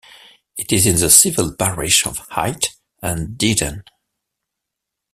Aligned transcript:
It 0.57 0.71
is 0.73 0.87
in 0.87 0.95
the 0.95 1.11
civil 1.11 1.53
parish 1.53 2.07
of 2.07 2.17
Hythe 2.31 2.63
and 3.03 3.37
Dibden. 3.37 3.83